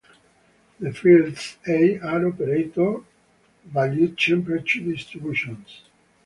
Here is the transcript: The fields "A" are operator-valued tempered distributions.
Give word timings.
The 0.79 0.93
fields 0.93 1.59
"A" 1.67 1.99
are 1.99 2.25
operator-valued 2.27 4.17
tempered 4.17 4.65
distributions. 4.65 5.83